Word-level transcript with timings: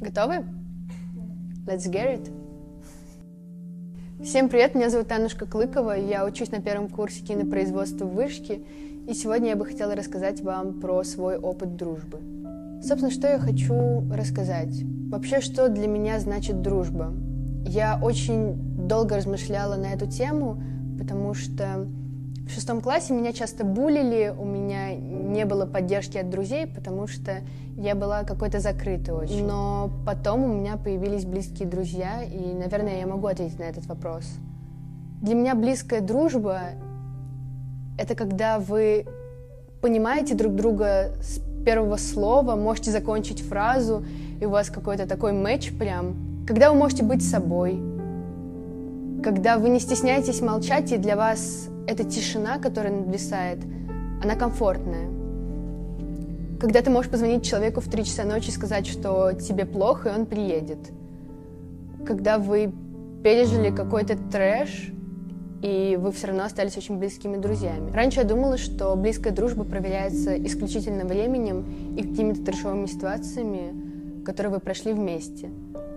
Готовы? 0.00 0.44
Let's 1.66 1.88
get 1.88 2.18
it! 2.18 2.32
Всем 4.24 4.48
привет, 4.48 4.74
меня 4.74 4.90
зовут 4.90 5.12
Аннушка 5.12 5.46
Клыкова, 5.46 5.92
я 5.92 6.26
учусь 6.26 6.50
на 6.50 6.60
первом 6.60 6.88
курсе 6.88 7.22
кинопроизводства 7.22 8.04
в 8.04 8.12
Вышке, 8.12 8.60
и 9.06 9.14
сегодня 9.14 9.50
я 9.50 9.56
бы 9.56 9.64
хотела 9.64 9.94
рассказать 9.94 10.40
вам 10.40 10.80
про 10.80 11.04
свой 11.04 11.36
опыт 11.36 11.76
дружбы. 11.76 12.18
Собственно, 12.82 13.12
что 13.12 13.28
я 13.28 13.38
хочу 13.38 14.02
рассказать? 14.12 14.82
Вообще, 15.10 15.40
что 15.40 15.68
для 15.68 15.86
меня 15.86 16.18
значит 16.18 16.60
дружба? 16.60 17.14
Я 17.64 18.00
очень 18.02 18.86
долго 18.88 19.16
размышляла 19.16 19.76
на 19.76 19.92
эту 19.92 20.08
тему, 20.08 20.60
потому 20.98 21.34
что 21.34 21.86
в 22.46 22.50
шестом 22.50 22.80
классе 22.80 23.14
меня 23.14 23.32
часто 23.32 23.64
булили, 23.64 24.34
у 24.36 24.44
меня 24.44 24.94
не 24.94 25.44
было 25.46 25.64
поддержки 25.64 26.18
от 26.18 26.28
друзей, 26.28 26.66
потому 26.66 27.06
что 27.06 27.42
я 27.76 27.94
была 27.94 28.22
какой-то 28.24 28.60
закрытой 28.60 29.10
очень. 29.10 29.46
Но 29.46 29.90
потом 30.04 30.44
у 30.44 30.48
меня 30.48 30.76
появились 30.76 31.24
близкие 31.24 31.66
друзья, 31.66 32.22
и, 32.22 32.52
наверное, 32.52 33.00
я 33.00 33.06
могу 33.06 33.26
ответить 33.26 33.58
на 33.58 33.64
этот 33.64 33.86
вопрос. 33.86 34.24
Для 35.22 35.34
меня 35.34 35.54
близкая 35.54 36.00
дружба— 36.00 36.60
это 37.98 38.14
когда 38.14 38.58
вы 38.58 39.06
понимаете 39.80 40.34
друг 40.34 40.54
друга 40.54 41.12
с 41.22 41.40
первого 41.64 41.96
слова, 41.96 42.56
можете 42.56 42.90
закончить 42.90 43.40
фразу, 43.40 44.04
и 44.40 44.44
у 44.44 44.50
вас 44.50 44.68
какой-то 44.68 45.06
такой 45.06 45.32
матч 45.32 45.72
прям. 45.72 46.44
Когда 46.46 46.70
вы 46.70 46.78
можете 46.78 47.04
быть 47.04 47.26
собой, 47.26 47.80
когда 49.22 49.56
вы 49.56 49.70
не 49.70 49.80
стесняетесь 49.80 50.42
молчать, 50.42 50.92
и 50.92 50.98
для 50.98 51.16
вас 51.16 51.68
эта 51.86 52.04
тишина, 52.04 52.58
которая 52.58 52.92
надвисает, 52.92 53.58
она 54.22 54.34
комфортная. 54.36 55.10
Когда 56.60 56.80
ты 56.80 56.90
можешь 56.90 57.10
позвонить 57.10 57.44
человеку 57.44 57.80
в 57.80 57.90
3 57.90 58.04
часа 58.04 58.24
ночи 58.24 58.48
и 58.48 58.52
сказать, 58.52 58.86
что 58.86 59.32
тебе 59.32 59.66
плохо, 59.66 60.08
и 60.08 60.12
он 60.12 60.26
приедет. 60.26 60.78
Когда 62.06 62.38
вы 62.38 62.72
пережили 63.22 63.74
какой-то 63.74 64.16
трэш, 64.30 64.92
и 65.62 65.96
вы 65.98 66.12
все 66.12 66.26
равно 66.26 66.44
остались 66.44 66.76
очень 66.76 66.98
близкими 66.98 67.38
друзьями. 67.38 67.90
Раньше 67.90 68.20
я 68.20 68.26
думала, 68.26 68.58
что 68.58 68.94
близкая 68.96 69.32
дружба 69.32 69.64
проверяется 69.64 70.36
исключительно 70.44 71.06
временем 71.06 71.94
и 71.96 72.02
какими-то 72.02 72.44
трешовыми 72.44 72.84
ситуациями, 72.84 74.22
которые 74.24 74.52
вы 74.52 74.60
прошли 74.60 74.92
вместе. 74.92 75.48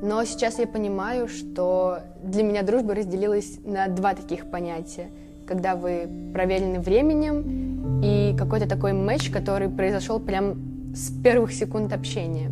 Но 0.01 0.23
сейчас 0.23 0.59
я 0.59 0.67
понимаю, 0.67 1.27
что 1.27 1.99
для 2.23 2.43
меня 2.43 2.63
дружба 2.63 2.95
разделилась 2.95 3.59
на 3.65 3.87
два 3.87 4.13
таких 4.13 4.49
понятия. 4.49 5.09
Когда 5.47 5.75
вы 5.75 6.09
проверены 6.33 6.79
временем 6.79 8.01
и 8.03 8.35
какой-то 8.37 8.67
такой 8.67 8.93
матч, 8.93 9.29
который 9.29 9.69
произошел 9.69 10.19
прям 10.19 10.93
с 10.93 11.09
первых 11.23 11.53
секунд 11.53 11.93
общения. 11.93 12.51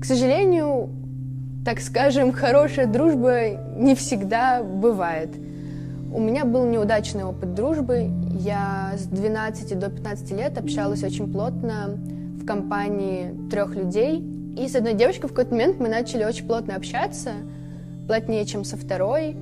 К 0.00 0.04
сожалению, 0.04 0.88
так 1.64 1.80
скажем, 1.80 2.32
хорошая 2.32 2.86
дружба 2.86 3.50
не 3.76 3.94
всегда 3.94 4.62
бывает. 4.62 5.30
У 6.12 6.20
меня 6.20 6.44
был 6.44 6.66
неудачный 6.66 7.24
опыт 7.24 7.54
дружбы. 7.54 8.10
Я 8.38 8.94
с 8.96 9.04
12 9.04 9.78
до 9.78 9.88
15 9.88 10.30
лет 10.32 10.58
общалась 10.58 11.02
очень 11.02 11.32
плотно 11.32 11.96
в 12.40 12.44
компании 12.44 13.34
трех 13.50 13.74
людей, 13.76 14.18
и 14.56 14.68
с 14.68 14.74
одной 14.74 14.94
девочкой 14.94 15.30
в 15.30 15.32
какой-то 15.32 15.52
момент 15.52 15.80
мы 15.80 15.88
начали 15.88 16.24
очень 16.24 16.46
плотно 16.46 16.74
общаться, 16.74 17.30
плотнее, 18.06 18.44
чем 18.44 18.64
со 18.64 18.76
второй. 18.76 19.36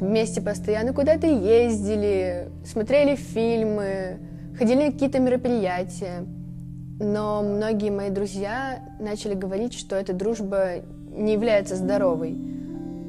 Вместе 0.00 0.40
постоянно 0.40 0.92
куда-то 0.92 1.26
ездили, 1.26 2.48
смотрели 2.64 3.14
фильмы, 3.14 4.18
ходили 4.58 4.86
на 4.86 4.92
какие-то 4.92 5.20
мероприятия. 5.20 6.24
Но 6.98 7.42
многие 7.42 7.90
мои 7.90 8.10
друзья 8.10 8.82
начали 8.98 9.34
говорить, 9.34 9.74
что 9.74 9.96
эта 9.96 10.12
дружба 10.12 10.76
не 11.10 11.34
является 11.34 11.76
здоровой, 11.76 12.36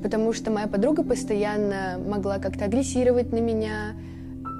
потому 0.03 0.34
что 0.34 0.52
моя 0.52 0.67
подруга 0.67 1.03
постоянно 1.03 2.00
могла 2.06 2.39
как-то 2.39 2.66
агрессировать 2.66 3.31
на 3.31 3.39
меня, 3.39 3.95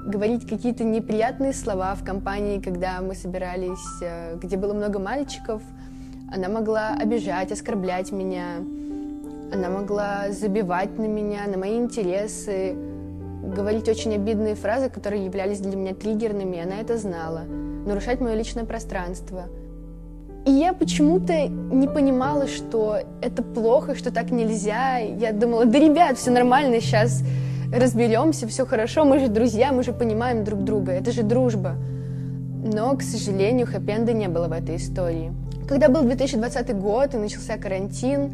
говорить 0.06 0.48
какие-то 0.48 0.84
неприятные 0.84 1.52
слова 1.52 1.94
в 1.94 2.04
компании, 2.04 2.60
когда 2.60 3.00
мы 3.00 3.14
собирались, 3.14 4.02
э, 4.02 4.36
где 4.42 4.56
было 4.56 4.72
много 4.74 4.98
мальчиков– 4.98 5.62
она 6.34 6.48
могла 6.48 6.94
обижать, 6.94 7.52
оскорблять 7.52 8.10
меня. 8.10 8.56
Она 9.52 9.68
могла 9.68 10.30
забивать 10.30 10.98
на 10.98 11.06
меня, 11.06 11.46
на 11.46 11.58
мои 11.58 11.76
интересы, 11.76 12.74
говорить 13.42 13.88
очень 13.88 14.14
обидные 14.14 14.54
фразы, 14.54 14.88
которые 14.88 15.24
являлись 15.24 15.60
для 15.60 15.76
меня 15.76 15.94
триггерными, 15.94 16.62
она 16.62 16.80
это 16.80 16.96
знала. 16.96 17.42
Нарушать 17.86 18.20
мое 18.20 18.34
личное 18.34 18.64
пространство. 18.64 19.48
И 20.46 20.50
я 20.50 20.72
почему-то 20.72 21.46
не 21.46 21.86
понимала, 21.86 22.46
что 22.46 22.98
это 23.20 23.42
плохо, 23.42 23.94
что 23.94 24.10
так 24.10 24.30
нельзя. 24.30 24.98
Я 24.98 25.32
думала, 25.32 25.66
да, 25.66 25.78
ребят, 25.78 26.18
все 26.18 26.30
нормально, 26.30 26.80
сейчас 26.80 27.22
разберемся, 27.72 28.48
все 28.48 28.66
хорошо, 28.66 29.04
мы 29.04 29.18
же 29.18 29.28
друзья, 29.28 29.72
мы 29.72 29.82
же 29.82 29.92
понимаем 29.92 30.44
друг 30.44 30.64
друга, 30.64 30.92
это 30.92 31.12
же 31.12 31.22
дружба. 31.22 31.76
Но, 32.64 32.96
к 32.96 33.02
сожалению, 33.02 33.66
хэппи 33.66 34.12
не 34.12 34.28
было 34.28 34.48
в 34.48 34.52
этой 34.52 34.76
истории. 34.76 35.32
Когда 35.68 35.88
был 35.88 36.02
2020 36.02 36.76
год 36.76 37.14
и 37.14 37.18
начался 37.18 37.56
карантин, 37.56 38.32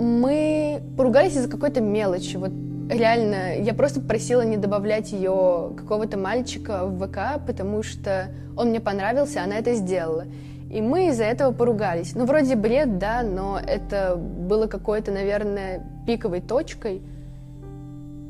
мы 0.00 0.82
поругались 0.96 1.36
из-за 1.36 1.48
какой-то 1.48 1.80
мелочи. 1.80 2.36
Вот 2.36 2.52
реально, 2.90 3.58
я 3.60 3.74
просто 3.74 4.00
просила 4.00 4.42
не 4.42 4.56
добавлять 4.56 5.12
ее 5.12 5.72
какого-то 5.76 6.18
мальчика 6.18 6.86
в 6.86 7.06
ВК, 7.06 7.44
потому 7.46 7.82
что 7.82 8.28
он 8.56 8.68
мне 8.68 8.80
понравился, 8.80 9.42
она 9.42 9.58
это 9.58 9.74
сделала. 9.74 10.24
И 10.70 10.80
мы 10.80 11.08
из-за 11.08 11.24
этого 11.24 11.52
поругались. 11.52 12.14
Ну, 12.14 12.26
вроде 12.26 12.54
бред, 12.54 12.98
да, 12.98 13.22
но 13.22 13.58
это 13.58 14.16
было 14.16 14.66
какой-то, 14.66 15.10
наверное, 15.10 15.84
пиковой 16.06 16.40
точкой. 16.40 17.02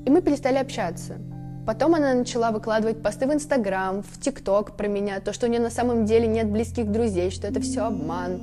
И 0.06 0.10
мы 0.10 0.22
перестали 0.22 0.56
общаться. 0.56 1.18
Потом 1.66 1.94
она 1.94 2.14
начала 2.14 2.50
выкладывать 2.50 3.02
посты 3.02 3.26
в 3.26 3.34
Инстаграм, 3.34 4.02
в 4.02 4.18
ТикТок 4.18 4.76
про 4.76 4.88
меня, 4.88 5.20
то, 5.20 5.34
что 5.34 5.46
у 5.46 5.50
нее 5.50 5.60
на 5.60 5.70
самом 5.70 6.06
деле 6.06 6.26
нет 6.26 6.50
близких 6.50 6.90
друзей, 6.90 7.30
что 7.30 7.46
это 7.46 7.60
все 7.60 7.84
обман. 7.84 8.40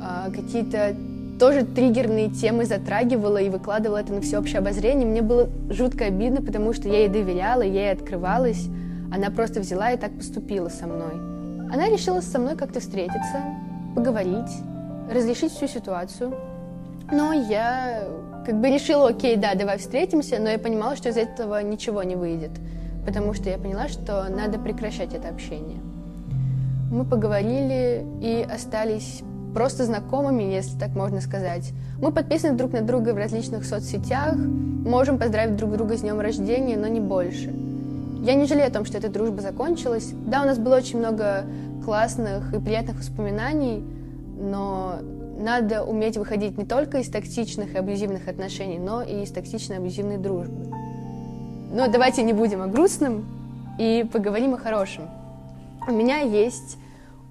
А, 0.00 0.30
какие-то 0.30 0.94
тоже 1.38 1.64
триггерные 1.64 2.30
темы 2.30 2.64
затрагивала 2.64 3.38
и 3.38 3.48
выкладывала 3.48 3.98
это 3.98 4.12
на 4.12 4.20
всеобщее 4.20 4.58
обозрение. 4.58 5.06
Мне 5.06 5.22
было 5.22 5.48
жутко 5.70 6.06
обидно, 6.06 6.42
потому 6.42 6.72
что 6.72 6.88
я 6.88 7.00
ей 7.00 7.08
доверяла, 7.08 7.62
я 7.62 7.90
ей 7.90 7.92
открывалась. 7.92 8.66
Она 9.12 9.30
просто 9.30 9.60
взяла 9.60 9.92
и 9.92 9.96
так 9.96 10.12
поступила 10.16 10.68
со 10.68 10.86
мной. 10.86 11.14
Она 11.72 11.88
решила 11.88 12.20
со 12.20 12.38
мной 12.38 12.56
как-то 12.56 12.80
встретиться, 12.80 13.42
поговорить, 13.94 14.50
разрешить 15.12 15.52
всю 15.52 15.66
ситуацию. 15.68 16.34
Но 17.10 17.32
я 17.32 18.04
как 18.44 18.60
бы 18.60 18.68
решила, 18.68 19.08
окей, 19.08 19.36
да, 19.36 19.54
давай 19.54 19.78
встретимся, 19.78 20.38
но 20.40 20.48
я 20.48 20.58
понимала, 20.58 20.96
что 20.96 21.08
из 21.08 21.16
этого 21.16 21.62
ничего 21.62 22.02
не 22.02 22.16
выйдет, 22.16 22.52
потому 23.04 23.34
что 23.34 23.48
я 23.50 23.58
поняла, 23.58 23.88
что 23.88 24.26
надо 24.28 24.58
прекращать 24.58 25.14
это 25.14 25.28
общение. 25.28 25.78
Мы 26.90 27.04
поговорили 27.04 28.04
и 28.20 28.46
остались 28.48 29.22
просто 29.56 29.86
знакомыми, 29.86 30.42
если 30.42 30.78
так 30.78 30.94
можно 30.94 31.22
сказать. 31.22 31.72
Мы 31.98 32.12
подписаны 32.12 32.58
друг 32.58 32.74
на 32.74 32.82
друга 32.82 33.14
в 33.14 33.16
различных 33.16 33.64
соцсетях, 33.64 34.36
можем 34.36 35.16
поздравить 35.16 35.56
друг 35.56 35.72
друга 35.72 35.96
с 35.96 36.02
днем 36.02 36.20
рождения, 36.20 36.76
но 36.76 36.88
не 36.88 37.00
больше. 37.00 37.54
Я 38.20 38.34
не 38.34 38.44
жалею 38.44 38.66
о 38.66 38.70
том, 38.70 38.84
что 38.84 38.98
эта 38.98 39.08
дружба 39.08 39.40
закончилась. 39.40 40.10
Да, 40.12 40.42
у 40.42 40.44
нас 40.44 40.58
было 40.58 40.76
очень 40.76 40.98
много 40.98 41.46
классных 41.86 42.52
и 42.52 42.60
приятных 42.60 42.98
воспоминаний, 42.98 43.82
но 44.38 44.96
надо 45.38 45.84
уметь 45.84 46.18
выходить 46.18 46.58
не 46.58 46.66
только 46.66 46.98
из 46.98 47.08
токсичных 47.08 47.76
и 47.76 47.78
абьюзивных 47.78 48.28
отношений, 48.28 48.78
но 48.78 49.00
и 49.00 49.22
из 49.22 49.30
токсичной 49.30 49.78
абьюзивной 49.78 50.18
дружбы. 50.18 50.66
Но 51.72 51.88
давайте 51.88 52.22
не 52.24 52.34
будем 52.34 52.60
о 52.60 52.66
грустном 52.66 53.24
и 53.78 54.06
поговорим 54.12 54.52
о 54.52 54.58
хорошем. 54.58 55.04
У 55.88 55.92
меня 55.92 56.18
есть 56.18 56.76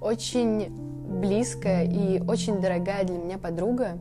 очень 0.01 0.84
близкая 1.07 1.85
и 1.85 2.21
очень 2.27 2.61
дорогая 2.61 3.03
для 3.03 3.17
меня 3.17 3.37
подруга. 3.37 3.97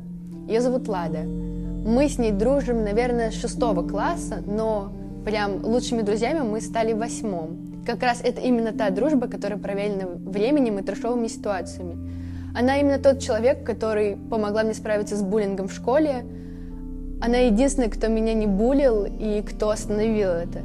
Ее 0.49 0.61
зовут 0.61 0.89
Лада. 0.89 1.21
Мы 1.21 2.09
с 2.09 2.19
ней 2.19 2.33
дружим, 2.33 2.83
наверное, 2.83 3.31
с 3.31 3.35
шестого 3.35 3.87
класса, 3.87 4.43
но 4.47 4.93
прям 5.25 5.65
лучшими 5.65 6.03
друзьями 6.03 6.41
мы 6.41 6.61
стали 6.61 6.93
восьмом. 6.93 7.83
Как 7.87 8.03
раз 8.03 8.21
это 8.23 8.41
именно 8.41 8.73
та 8.73 8.91
дружба, 8.91 9.29
которая 9.29 9.59
проверена 9.59 10.07
временем 10.07 10.79
и 10.79 10.83
трешовыми 10.83 11.27
ситуациями. 11.27 11.97
Она 12.57 12.79
именно 12.79 12.99
тот 12.99 13.19
человек, 13.19 13.65
который 13.65 14.17
помогла 14.31 14.63
мне 14.63 14.75
справиться 14.75 15.17
с 15.17 15.23
буллингом 15.23 15.69
в 15.69 15.73
школе. 15.73 16.25
Она 17.21 17.39
единственная, 17.39 17.91
кто 17.91 18.09
меня 18.09 18.33
не 18.33 18.47
булил 18.47 19.05
и 19.05 19.43
кто 19.43 19.71
остановил 19.71 20.31
это. 20.31 20.61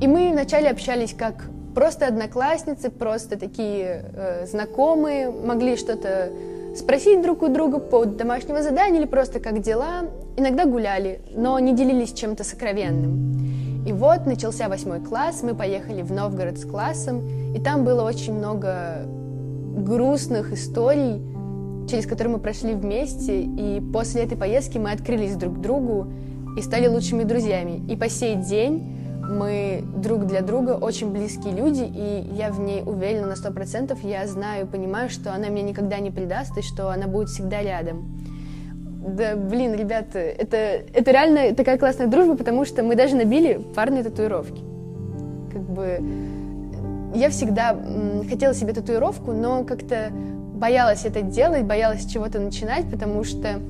И 0.00 0.06
мы 0.06 0.30
вначале 0.30 0.68
общались 0.70 1.14
как 1.14 1.50
просто 1.74 2.06
одноклассницы, 2.06 2.90
просто 2.90 3.38
такие 3.38 4.04
э, 4.12 4.46
знакомые, 4.46 5.30
могли 5.30 5.76
что-то 5.76 6.30
спросить 6.76 7.22
друг 7.22 7.42
у 7.42 7.48
друга 7.48 7.78
по 7.78 8.04
домашнего 8.04 8.62
задания 8.62 9.00
или 9.00 9.06
просто 9.06 9.40
как 9.40 9.60
дела. 9.60 10.06
Иногда 10.36 10.64
гуляли, 10.64 11.20
но 11.34 11.58
не 11.58 11.74
делились 11.74 12.12
чем-то 12.12 12.44
сокровенным. 12.44 13.84
И 13.86 13.92
вот 13.92 14.26
начался 14.26 14.68
восьмой 14.68 15.00
класс, 15.00 15.42
мы 15.42 15.54
поехали 15.54 16.02
в 16.02 16.12
Новгород 16.12 16.58
с 16.58 16.64
классом, 16.64 17.26
и 17.54 17.60
там 17.60 17.84
было 17.84 18.02
очень 18.02 18.34
много 18.34 19.06
грустных 19.78 20.52
историй, 20.52 21.22
через 21.88 22.06
который 22.06 22.28
мы 22.28 22.38
прошли 22.38 22.74
вместе, 22.74 23.40
и 23.42 23.80
после 23.92 24.24
этой 24.24 24.36
поездки 24.36 24.78
мы 24.78 24.90
открылись 24.90 25.36
друг 25.36 25.60
другу 25.60 26.06
и 26.56 26.62
стали 26.62 26.86
лучшими 26.86 27.22
друзьями. 27.22 27.82
И 27.90 27.96
по 27.96 28.08
сей 28.08 28.34
день 28.34 28.97
мы 29.28 29.84
друг 29.96 30.26
для 30.26 30.40
друга 30.40 30.72
очень 30.72 31.12
близкие 31.12 31.54
люди, 31.54 31.82
и 31.82 32.26
я 32.34 32.50
в 32.50 32.60
ней 32.60 32.82
уверена 32.84 33.26
на 33.26 33.36
сто 33.36 33.52
процентов. 33.52 34.02
Я 34.02 34.26
знаю 34.26 34.66
и 34.66 34.68
понимаю, 34.68 35.10
что 35.10 35.32
она 35.32 35.48
меня 35.48 35.68
никогда 35.68 35.98
не 35.98 36.10
предаст, 36.10 36.56
и 36.56 36.62
что 36.62 36.90
она 36.90 37.06
будет 37.06 37.28
всегда 37.28 37.62
рядом. 37.62 38.18
Да, 39.06 39.36
блин, 39.36 39.74
ребята, 39.74 40.18
это, 40.18 40.56
это 40.56 41.10
реально 41.10 41.54
такая 41.54 41.78
классная 41.78 42.06
дружба, 42.06 42.36
потому 42.36 42.64
что 42.64 42.82
мы 42.82 42.94
даже 42.94 43.16
набили 43.16 43.60
парные 43.74 44.02
татуировки. 44.02 44.62
Как 45.52 45.62
бы 45.62 46.00
я 47.14 47.30
всегда 47.30 47.76
хотела 48.28 48.54
себе 48.54 48.72
татуировку, 48.72 49.32
но 49.32 49.64
как-то 49.64 50.10
боялась 50.54 51.04
это 51.04 51.22
делать, 51.22 51.64
боялась 51.64 52.04
чего-то 52.06 52.38
начинать, 52.38 52.90
потому 52.90 53.24
что, 53.24 53.60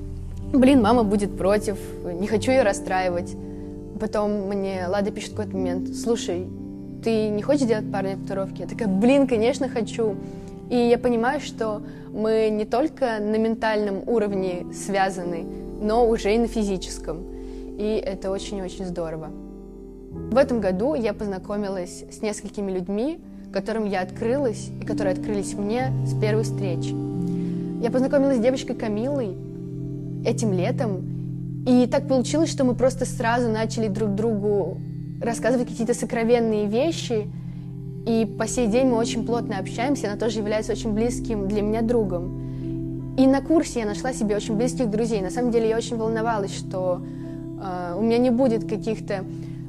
блин, 0.53 0.83
мама 0.83 1.05
будет 1.05 1.37
против, 1.37 1.79
не 2.05 2.27
хочу 2.27 2.51
ее 2.51 2.63
расстраивать. 2.63 3.37
Потом 4.01 4.49
мне 4.49 4.87
Лада 4.87 5.11
пишет 5.11 5.31
какой-то 5.31 5.57
момент, 5.57 5.95
слушай, 5.97 6.47
ты 7.03 7.29
не 7.29 7.43
хочешь 7.43 7.67
делать 7.67 7.91
парные 7.91 8.17
татуировки? 8.17 8.63
Я 8.63 8.69
такая, 8.69 8.89
блин, 8.89 9.27
конечно, 9.27 9.69
хочу. 9.69 10.17
И 10.71 10.77
я 10.77 10.99
понимаю, 10.99 11.41
что 11.41 11.83
мы 12.13 12.49
не 12.51 12.65
только 12.65 13.19
на 13.21 13.37
ментальном 13.37 14.07
уровне 14.07 14.67
связаны, 14.73 15.45
но 15.81 16.09
уже 16.09 16.35
и 16.35 16.39
на 16.39 16.47
физическом. 16.47 17.25
И 17.79 18.03
это 18.05 18.31
очень-очень 18.31 18.85
здорово. 18.85 19.31
В 20.11 20.37
этом 20.37 20.61
году 20.61 20.95
я 20.95 21.15
познакомилась 21.15 22.05
с 22.11 22.23
несколькими 22.23 22.73
людьми, 22.73 23.21
которым 23.53 23.87
я 23.87 24.01
открылась 24.01 24.69
и 24.81 24.85
которые 24.85 25.13
открылись 25.15 25.55
мне 25.55 25.93
с 26.07 26.19
первой 26.21 26.43
встречи. 26.43 26.95
Я 27.83 27.91
познакомилась 27.91 28.39
с 28.39 28.41
девочкой 28.41 28.75
Камилой 28.75 29.37
этим 30.25 30.53
летом, 30.53 31.08
и 31.69 31.87
так 31.87 32.09
получилось, 32.09 32.51
что 32.51 32.65
мы 32.65 32.75
просто 32.75 33.05
сразу 33.05 33.51
начали 33.51 33.89
друг 33.89 34.15
другу 34.15 34.81
рассказывать 35.21 35.69
какие-то 35.69 35.93
сокровенные 35.93 36.67
вещи, 36.67 37.31
и 38.07 38.25
по 38.39 38.47
сей 38.47 38.69
день 38.69 38.87
мы 38.87 38.97
очень 38.97 39.27
плотно 39.27 39.59
общаемся, 39.59 40.09
она 40.09 40.17
тоже 40.17 40.39
является 40.39 40.73
очень 40.73 40.95
близким 40.95 41.47
для 41.47 41.61
меня 41.61 41.83
другом. 41.83 43.15
И 43.19 43.27
на 43.27 43.43
курсе 43.43 43.81
я 43.81 43.87
нашла 43.87 44.15
себе 44.15 44.35
очень 44.35 44.57
близких 44.57 44.89
друзей. 44.89 45.21
На 45.21 45.29
самом 45.29 45.51
деле 45.51 45.69
я 45.69 45.77
очень 45.77 45.99
волновалась, 45.99 46.55
что 46.55 47.03
э, 47.61 47.97
у 47.99 48.03
меня 48.03 48.17
не 48.17 48.31
будет 48.31 48.67
каких-то 48.67 49.25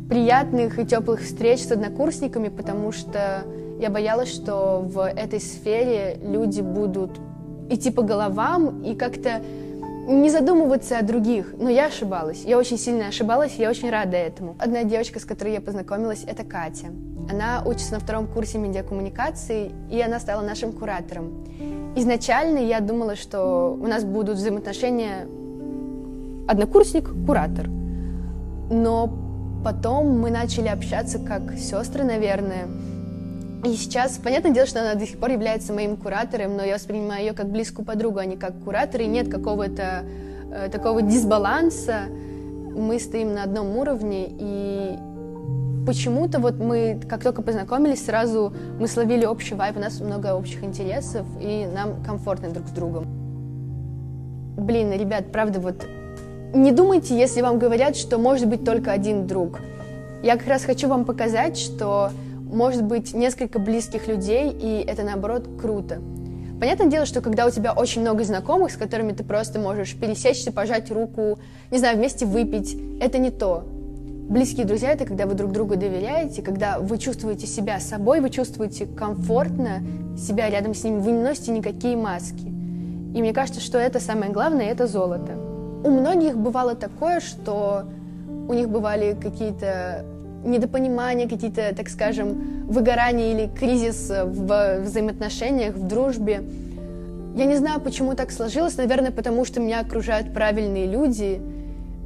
приятных 0.07 0.79
и 0.79 0.85
теплых 0.85 1.21
встреч 1.21 1.65
с 1.65 1.71
однокурсниками, 1.71 2.47
потому 2.47 2.93
что 2.93 3.43
я 3.81 3.89
боялась, 3.89 4.29
что 4.29 4.85
в 4.85 5.05
этой 5.05 5.41
сфере 5.41 6.17
люди 6.23 6.61
будут 6.61 7.11
идти 7.69 7.91
по 7.91 8.03
головам 8.03 8.83
и 8.83 8.95
как-то 8.95 9.41
не 10.09 10.29
задумываться 10.29 10.97
о 10.97 11.03
других. 11.03 11.53
Но 11.57 11.69
я 11.69 11.85
ошибалась. 11.85 12.43
Я 12.43 12.57
очень 12.57 12.77
сильно 12.77 13.07
ошибалась, 13.07 13.55
я 13.57 13.69
очень 13.69 13.89
рада 13.89 14.17
этому. 14.17 14.55
Одна 14.59 14.83
девочка, 14.83 15.19
с 15.19 15.25
которой 15.25 15.53
я 15.53 15.61
познакомилась, 15.61 16.23
это 16.25 16.43
Катя. 16.43 16.87
Она 17.31 17.61
учится 17.65 17.93
на 17.93 17.99
втором 17.99 18.25
курсе 18.25 18.57
медиакоммуникации, 18.57 19.71
и 19.91 20.01
она 20.01 20.19
стала 20.19 20.41
нашим 20.41 20.73
куратором. 20.73 21.45
Изначально 21.95 22.57
я 22.57 22.79
думала, 22.79 23.15
что 23.15 23.77
у 23.79 23.85
нас 23.85 24.03
будут 24.03 24.37
взаимоотношения 24.37 25.27
однокурсник-куратор. 26.47 27.67
Но 27.67 29.13
потом 29.63 30.19
мы 30.19 30.31
начали 30.31 30.69
общаться 30.69 31.19
как 31.19 31.53
сестры, 31.57 32.03
наверное, 32.03 32.67
и 33.63 33.73
сейчас, 33.75 34.17
понятное 34.17 34.51
дело, 34.51 34.65
что 34.65 34.79
она 34.79 34.95
до 34.95 35.05
сих 35.05 35.19
пор 35.19 35.31
является 35.31 35.73
моим 35.73 35.97
куратором, 35.97 36.55
но 36.55 36.63
я 36.63 36.75
воспринимаю 36.75 37.21
ее 37.25 37.33
как 37.33 37.49
близкую 37.49 37.85
подругу, 37.85 38.19
а 38.19 38.25
не 38.25 38.37
как 38.37 38.57
куратор, 38.63 39.01
и 39.01 39.05
нет 39.05 39.29
какого-то 39.29 40.05
э, 40.51 40.69
такого 40.71 41.01
дисбаланса. 41.01 42.03
Мы 42.73 42.99
стоим 42.99 43.33
на 43.33 43.43
одном 43.43 43.75
уровне, 43.75 44.27
и 44.29 44.97
почему-то 45.85 46.39
вот 46.39 46.55
мы, 46.55 47.01
как 47.09 47.21
только 47.21 47.41
познакомились, 47.41 48.05
сразу 48.05 48.53
мы 48.79 48.87
словили 48.87 49.25
общий 49.25 49.55
вайб, 49.55 49.75
у 49.75 49.79
нас 49.81 49.99
много 49.99 50.35
общих 50.35 50.63
интересов, 50.63 51.25
и 51.41 51.65
нам 51.65 52.01
комфортно 52.03 52.49
друг 52.49 52.67
с 52.67 52.71
другом. 52.71 53.07
Блин, 54.55 54.93
ребят, 54.93 55.31
правда, 55.33 55.59
вот 55.59 55.85
не 56.53 56.71
думайте, 56.71 57.17
если 57.17 57.41
вам 57.41 57.59
говорят, 57.59 57.97
что 57.97 58.17
может 58.17 58.47
быть 58.47 58.63
только 58.63 58.91
один 58.91 59.27
друг. 59.27 59.59
Я 60.23 60.37
как 60.37 60.47
раз 60.47 60.63
хочу 60.63 60.87
вам 60.87 61.05
показать, 61.05 61.57
что 61.57 62.11
может 62.51 62.83
быть 62.83 63.13
несколько 63.13 63.59
близких 63.59 64.07
людей, 64.07 64.51
и 64.51 64.83
это, 64.85 65.03
наоборот, 65.03 65.47
круто. 65.59 66.01
Понятное 66.59 66.87
дело, 66.87 67.05
что 67.05 67.21
когда 67.21 67.45
у 67.45 67.51
тебя 67.51 67.71
очень 67.73 68.01
много 68.01 68.23
знакомых, 68.23 68.71
с 68.71 68.75
которыми 68.75 69.13
ты 69.13 69.23
просто 69.23 69.59
можешь 69.59 69.95
пересечься, 69.95 70.51
пожать 70.51 70.91
руку, 70.91 71.39
не 71.71 71.77
знаю, 71.77 71.97
вместе 71.97 72.25
выпить, 72.25 72.77
это 72.99 73.17
не 73.17 73.31
то. 73.31 73.63
Близкие 74.29 74.65
друзья— 74.65 74.91
это 74.93 75.05
когда 75.05 75.25
вы 75.25 75.35
друг 75.35 75.51
другу 75.51 75.75
доверяете, 75.75 76.41
когда 76.41 76.79
вы 76.79 76.97
чувствуете 76.97 77.47
себя 77.47 77.79
собой, 77.79 78.19
вы 78.19 78.29
чувствуете 78.29 78.85
комфортно 78.85 79.81
себя 80.17 80.49
рядом 80.49 80.73
с 80.73 80.83
ними, 80.83 80.99
вы 80.99 81.13
не 81.13 81.23
носите 81.23 81.51
никакие 81.51 81.95
маски. 81.95 82.45
И 82.45 83.21
мне 83.21 83.33
кажется, 83.33 83.61
что 83.61 83.77
это 83.77 83.99
самое 83.99 84.31
главное, 84.31 84.65
это 84.65 84.85
золото. 84.85 85.31
У 85.83 85.89
многих 85.89 86.37
бывало 86.37 86.75
такое, 86.75 87.21
что 87.21 87.85
у 88.47 88.53
них 88.53 88.69
бывали 88.69 89.17
какие-то 89.19 90.05
недопонимания, 90.43 91.27
какие-то, 91.27 91.73
так 91.75 91.89
скажем, 91.89 92.65
выгорания 92.67 93.33
или 93.33 93.47
кризис 93.47 94.09
в 94.09 94.81
взаимоотношениях, 94.81 95.75
в 95.75 95.87
дружбе. 95.87 96.43
Я 97.35 97.45
не 97.45 97.55
знаю, 97.55 97.79
почему 97.79 98.15
так 98.15 98.31
сложилось, 98.31 98.77
наверное, 98.77 99.11
потому 99.11 99.45
что 99.45 99.59
меня 99.59 99.79
окружают 99.81 100.33
правильные 100.33 100.85
люди, 100.85 101.41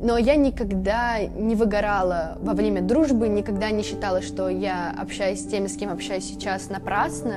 но 0.02 0.18
я 0.18 0.36
никогда 0.36 1.20
не 1.24 1.56
выгорала 1.56 2.38
во 2.42 2.54
время 2.54 2.82
дружбы, 2.82 3.30
никогда 3.30 3.72
не 3.72 3.84
считала, 3.84 4.22
что 4.22 4.50
я 4.50 4.94
общаюсь 5.00 5.42
с 5.42 5.48
теми, 5.48 5.68
с 5.68 5.78
кем 5.78 5.92
общаюсь 5.92 6.26
сейчас, 6.26 6.70
напрасно. 6.70 7.36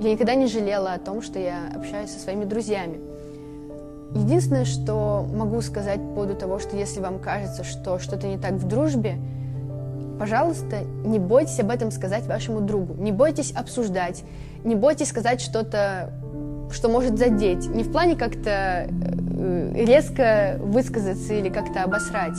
Я 0.00 0.12
никогда 0.12 0.34
не 0.34 0.46
жалела 0.46 0.92
о 0.92 0.98
том, 0.98 1.20
что 1.20 1.38
я 1.38 1.58
общаюсь 1.74 2.10
со 2.10 2.20
своими 2.20 2.44
друзьями. 2.44 3.00
Единственное, 4.14 4.64
что 4.64 5.26
могу 5.34 5.60
сказать 5.60 6.00
по 6.00 6.14
поводу 6.14 6.34
того, 6.34 6.58
что 6.58 6.76
если 6.76 7.00
вам 7.00 7.18
кажется, 7.18 7.64
что 7.64 7.98
что-то 7.98 8.26
не 8.26 8.38
так 8.38 8.52
в 8.52 8.66
дружбе, 8.66 9.18
пожалуйста, 10.20 10.84
не 11.02 11.18
бойтесь 11.18 11.58
об 11.60 11.70
этом 11.70 11.90
сказать 11.90 12.26
вашему 12.26 12.60
другу, 12.60 12.94
не 12.98 13.10
бойтесь 13.10 13.52
обсуждать, 13.52 14.22
не 14.64 14.74
бойтесь 14.74 15.08
сказать 15.08 15.40
что-то, 15.40 16.12
что 16.70 16.90
может 16.90 17.18
задеть. 17.18 17.66
Не 17.70 17.84
в 17.84 17.90
плане 17.90 18.16
как-то 18.16 18.86
э, 18.90 19.72
резко 19.72 20.58
высказаться 20.60 21.32
или 21.32 21.48
как-то 21.48 21.84
обосрать, 21.84 22.36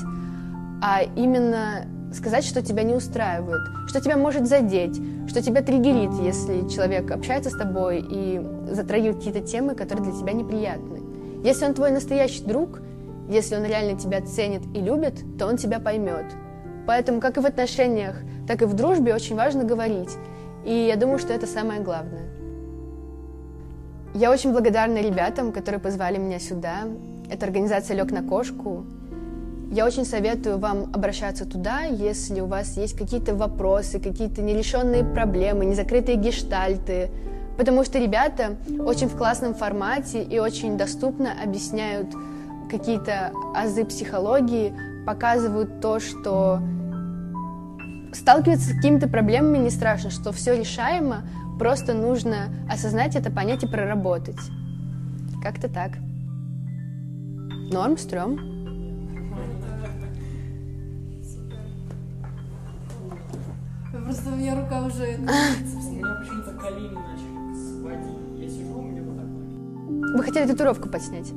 а 0.79 1.01
именно 1.15 1.87
сказать, 2.13 2.45
что 2.45 2.61
тебя 2.61 2.83
не 2.83 2.93
устраивает, 2.93 3.61
что 3.87 3.99
тебя 3.99 4.15
может 4.15 4.47
задеть, 4.47 5.01
что 5.27 5.41
тебя 5.41 5.63
триггерит, 5.63 6.13
если 6.21 6.69
человек 6.69 7.09
общается 7.09 7.49
с 7.49 7.57
тобой 7.57 8.05
и 8.07 8.39
затрагивает 8.69 9.17
какие-то 9.17 9.41
темы, 9.41 9.73
которые 9.73 10.11
для 10.11 10.19
тебя 10.19 10.33
неприятны. 10.33 10.99
Если 11.43 11.65
он 11.65 11.73
твой 11.73 11.89
настоящий 11.89 12.43
друг, 12.43 12.79
если 13.27 13.55
он 13.55 13.65
реально 13.65 13.97
тебя 13.97 14.21
ценит 14.21 14.61
и 14.75 14.81
любит, 14.81 15.15
то 15.39 15.47
он 15.47 15.57
тебя 15.57 15.79
поймет– 15.79 16.25
Поэтому 16.91 17.21
как 17.21 17.37
и 17.37 17.39
в 17.39 17.45
отношениях, 17.45 18.17
так 18.45 18.61
и 18.61 18.65
в 18.65 18.73
дружбе 18.73 19.15
очень 19.15 19.37
важно 19.37 19.63
говорить. 19.63 20.09
И 20.65 20.73
я 20.73 20.97
думаю, 20.97 21.19
что 21.19 21.31
это 21.31 21.47
самое 21.47 21.79
главное. 21.79 22.25
Я 24.13 24.29
очень 24.29 24.51
благодарна 24.51 24.97
ребятам, 24.97 25.53
которые 25.53 25.79
позвали 25.79 26.17
меня 26.17 26.37
сюда. 26.37 26.79
Это 27.31 27.45
организация 27.45 27.95
«Лег 27.95 28.11
на 28.11 28.23
кошку». 28.23 28.83
Я 29.71 29.85
очень 29.85 30.03
советую 30.03 30.57
вам 30.57 30.91
обращаться 30.93 31.45
туда, 31.45 31.83
если 31.83 32.41
у 32.41 32.47
вас 32.47 32.75
есть 32.75 32.97
какие-то 32.97 33.35
вопросы, 33.35 34.01
какие-то 34.01 34.41
нерешенные 34.41 35.05
проблемы, 35.05 35.63
незакрытые 35.63 36.17
гештальты, 36.17 37.09
потому 37.57 37.85
что 37.85 37.99
ребята 37.99 38.57
очень 38.85 39.07
в 39.07 39.15
классном 39.15 39.53
формате 39.53 40.21
и 40.23 40.39
очень 40.39 40.77
доступно 40.77 41.31
объясняют 41.41 42.07
какие-то 42.69 43.31
азы 43.55 43.85
психологии, 43.85 44.73
показывают 45.05 45.79
то, 45.79 46.01
что 46.01 46.59
сталкиваться 48.13 48.69
с 48.69 48.75
какими-то 48.75 49.07
проблемами 49.07 49.57
не 49.57 49.69
страшно, 49.69 50.09
что 50.09 50.31
все 50.31 50.57
решаемо, 50.57 51.23
просто 51.59 51.93
нужно 51.93 52.49
осознать 52.69 53.15
это, 53.15 53.31
понять 53.31 53.63
и 53.63 53.67
проработать. 53.67 54.39
Как-то 55.41 55.69
так. 55.69 55.97
Норм, 57.71 57.97
стрём. 57.97 58.37
Просто 64.03 64.29
у 64.29 64.35
меня 64.35 64.55
рука 64.55 64.81
уже... 64.81 65.15
У 65.17 65.21
меня 65.21 66.15
почему-то 66.19 66.51
колени 66.59 66.95
начали 66.95 67.55
сводить. 67.55 68.39
Я 68.39 68.49
сижу, 68.49 68.77
у 68.77 68.81
меня 68.81 69.03
вот 69.03 69.15
так 69.15 70.17
Вы 70.17 70.23
хотели 70.23 70.47
татуировку 70.47 70.89
подснять? 70.89 71.31